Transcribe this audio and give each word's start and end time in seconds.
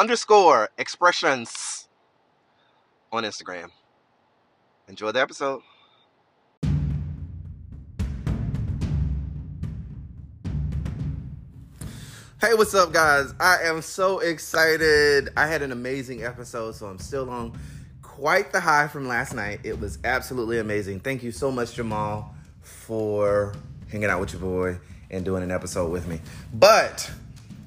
underscore 0.00 0.70
expressions 0.78 1.86
on 3.12 3.22
Instagram. 3.22 3.68
Enjoy 4.88 5.12
the 5.12 5.20
episode. 5.20 5.60
Hey, 12.40 12.54
what's 12.54 12.74
up, 12.74 12.94
guys? 12.94 13.34
I 13.38 13.58
am 13.64 13.82
so 13.82 14.20
excited. 14.20 15.28
I 15.36 15.46
had 15.46 15.60
an 15.60 15.70
amazing 15.70 16.24
episode, 16.24 16.76
so 16.76 16.86
I'm 16.86 16.98
still 16.98 17.28
on 17.28 17.52
quite 18.00 18.52
the 18.52 18.60
high 18.60 18.88
from 18.88 19.06
last 19.06 19.34
night. 19.34 19.60
It 19.64 19.78
was 19.78 19.98
absolutely 20.04 20.60
amazing. 20.60 21.00
Thank 21.00 21.22
you 21.22 21.30
so 21.30 21.52
much, 21.52 21.74
Jamal, 21.74 22.34
for 22.62 23.54
hanging 23.90 24.08
out 24.08 24.20
with 24.20 24.32
your 24.32 24.40
boy 24.40 24.78
and 25.10 25.26
doing 25.26 25.42
an 25.42 25.50
episode 25.50 25.90
with 25.90 26.08
me. 26.08 26.22
But 26.54 27.10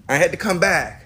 I 0.10 0.16
had 0.16 0.32
to 0.32 0.38
come 0.38 0.60
back. 0.60 1.03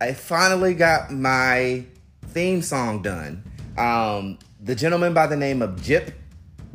I 0.00 0.12
finally 0.12 0.74
got 0.74 1.10
my 1.12 1.84
theme 2.28 2.62
song 2.62 3.02
done. 3.02 3.42
Um, 3.76 4.38
the 4.60 4.76
gentleman 4.76 5.12
by 5.12 5.26
the 5.26 5.36
name 5.36 5.60
of 5.60 5.82
Jip 5.82 6.12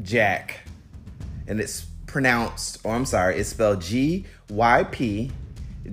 Jack, 0.02 0.68
and 1.48 1.62
it's 1.62 1.86
pronounced, 2.06 2.80
or 2.84 2.94
I'm 2.94 3.06
sorry, 3.06 3.38
it's 3.38 3.50
spelled 3.50 3.82
G 3.82 4.26
Y 4.50 4.84
P 4.86 5.32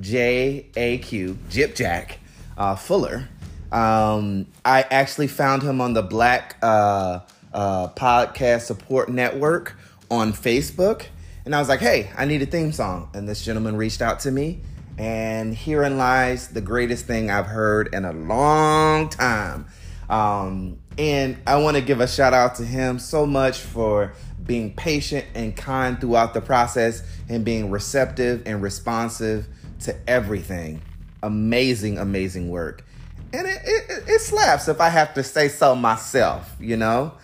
J 0.01 0.67
A 0.77 0.99
Q, 0.99 1.39
Gypjaq 1.49 2.15
uh, 2.59 2.75
Fuller. 2.75 3.29
Um, 3.71 4.47
I 4.65 4.83
actually 4.83 5.29
found 5.29 5.63
him 5.63 5.81
on 5.81 5.93
the 5.93 6.03
Black 6.03 6.57
uh, 6.63 7.21
uh, 7.55 7.89
Podcast 7.91 8.63
Support 8.63 9.09
Network 9.09 9.79
on 10.11 10.33
Facebook. 10.33 11.07
And 11.45 11.55
I 11.55 11.61
was 11.61 11.69
like, 11.69 11.81
hey, 11.81 12.11
I 12.17 12.25
need 12.25 12.43
a 12.43 12.47
theme 12.47 12.73
song. 12.73 13.09
And 13.15 13.29
this 13.29 13.45
gentleman 13.45 13.77
reached 13.77 14.03
out 14.03 14.21
to 14.21 14.33
me. 14.33 14.63
And 14.99 15.55
herein 15.55 15.97
lies 15.97 16.49
the 16.49 16.61
greatest 16.61 17.07
thing 17.07 17.31
I've 17.31 17.47
heard 17.47 17.95
in 17.95 18.05
a 18.05 18.13
long 18.13 19.09
time. 19.09 19.67
Um, 20.09 20.79
and 20.99 21.39
I 21.47 21.57
want 21.57 21.77
to 21.77 21.83
give 21.83 22.01
a 22.01 22.09
shout 22.09 22.35
out 22.35 22.57
to 22.57 22.65
him 22.65 22.99
so 22.99 23.25
much 23.25 23.59
for 23.59 24.13
being 24.45 24.75
patient 24.75 25.25
and 25.35 25.57
kind 25.57 26.01
throughout 26.01 26.35
the 26.35 26.41
process 26.41 27.03
and 27.29 27.45
being 27.45 27.71
receptive 27.71 28.43
and 28.47 28.61
responsive 28.61 29.47
to 29.81 29.97
everything. 30.09 30.83
Amazing, 31.23 31.99
amazing 31.99 32.51
work. 32.51 32.85
And 33.33 33.47
it, 33.47 33.63
it, 33.65 34.09
it 34.09 34.21
slaps 34.21 34.67
if 34.67 34.81
I 34.81 34.89
have 34.89 35.15
to 35.15 35.23
say 35.23 35.49
so 35.49 35.77
myself, 35.77 36.57
you 36.59 36.77
know? 36.77 37.15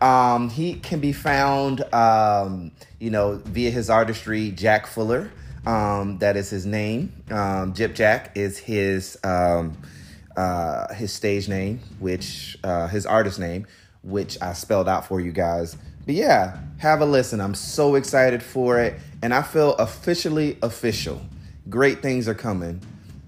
Um, 0.00 0.50
he 0.50 0.74
can 0.74 1.00
be 1.00 1.12
found, 1.12 1.82
um, 1.92 2.70
you 3.00 3.10
know, 3.10 3.40
via 3.44 3.70
his 3.70 3.90
artistry, 3.90 4.50
Jack 4.52 4.86
Fuller. 4.86 5.30
Um, 5.66 6.18
that 6.18 6.36
is 6.36 6.48
his 6.48 6.64
name. 6.64 7.12
Um, 7.30 7.74
Gypjaq 7.74 8.36
is 8.36 8.56
his 8.56 9.18
um, 9.24 9.76
uh, 10.36 10.94
his 10.94 11.12
stage 11.12 11.48
name, 11.48 11.80
which 11.98 12.56
uh, 12.62 12.86
his 12.86 13.04
artist 13.04 13.38
name, 13.38 13.66
which 14.02 14.38
I 14.40 14.52
spelled 14.52 14.88
out 14.88 15.06
for 15.06 15.20
you 15.20 15.32
guys. 15.32 15.76
But 16.04 16.14
yeah, 16.14 16.58
have 16.78 17.00
a 17.00 17.06
listen. 17.06 17.40
I'm 17.40 17.54
so 17.54 17.96
excited 17.96 18.42
for 18.42 18.78
it, 18.80 19.00
and 19.22 19.34
I 19.34 19.42
feel 19.42 19.74
officially 19.74 20.56
official. 20.62 21.20
Great 21.68 22.00
things 22.00 22.28
are 22.28 22.34
coming, 22.34 22.80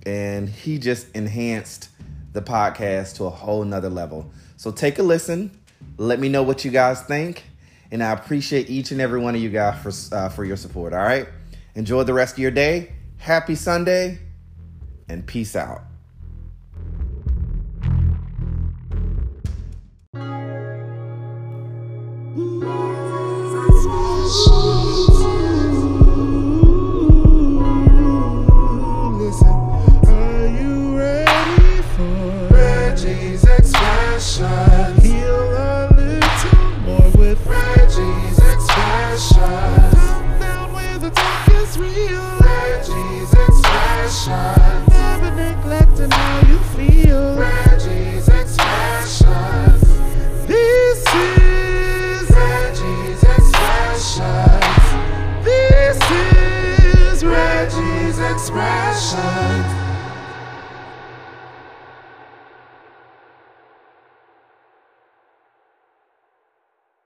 and 0.06 0.48
he 0.48 0.78
just 0.78 1.08
enhanced 1.16 1.88
the 2.34 2.42
podcast 2.42 3.16
to 3.16 3.24
a 3.24 3.30
whole 3.30 3.64
nother 3.64 3.90
level. 3.90 4.30
So 4.56 4.70
take 4.70 5.00
a 5.00 5.02
listen. 5.02 5.50
Let 5.96 6.20
me 6.20 6.28
know 6.28 6.44
what 6.44 6.64
you 6.64 6.70
guys 6.70 7.02
think, 7.02 7.42
and 7.90 8.00
I 8.00 8.12
appreciate 8.12 8.70
each 8.70 8.92
and 8.92 9.00
every 9.00 9.18
one 9.18 9.34
of 9.34 9.40
you 9.40 9.50
guys 9.50 9.82
for 9.82 10.16
uh, 10.16 10.28
for 10.28 10.44
your 10.44 10.56
support. 10.56 10.92
All 10.92 11.02
right, 11.02 11.26
enjoy 11.74 12.04
the 12.04 12.14
rest 12.14 12.34
of 12.34 12.38
your 12.38 12.50
day. 12.50 12.92
Happy 13.18 13.54
Sunday, 13.54 14.20
and 15.08 15.26
peace 15.26 15.56
out. 15.56 15.82